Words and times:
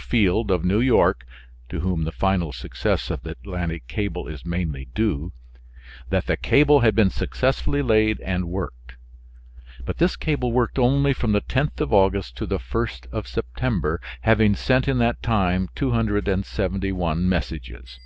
Field 0.00 0.50
of 0.50 0.64
New 0.64 0.80
York 0.80 1.26
(to 1.68 1.80
whom 1.80 2.04
the 2.04 2.10
final 2.10 2.54
success 2.54 3.10
of 3.10 3.20
the 3.20 3.32
Atlantic 3.32 3.86
cable 3.86 4.28
is 4.28 4.46
mainly 4.46 4.86
due), 4.94 5.30
that 6.08 6.24
the 6.24 6.38
cable 6.38 6.80
had 6.80 6.94
been 6.94 7.10
successfully 7.10 7.82
laid 7.82 8.18
and 8.22 8.48
worked. 8.48 8.94
But 9.84 9.98
this 9.98 10.16
cable 10.16 10.52
worked 10.52 10.78
only 10.78 11.12
from 11.12 11.32
the 11.32 11.42
10th 11.42 11.82
of 11.82 11.92
August 11.92 12.34
to 12.38 12.46
the 12.46 12.58
1st 12.58 13.08
of 13.12 13.28
September, 13.28 14.00
having 14.22 14.54
sent 14.56 14.88
in 14.88 14.96
that 15.00 15.22
time 15.22 15.68
271 15.74 17.28
messages. 17.28 18.00